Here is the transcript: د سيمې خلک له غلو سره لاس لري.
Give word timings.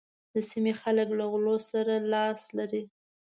د 0.33 0.35
سيمې 0.51 0.73
خلک 0.81 1.07
له 1.19 1.25
غلو 1.31 1.55
سره 1.71 1.93
لاس 2.13 2.41
لري. 2.57 2.83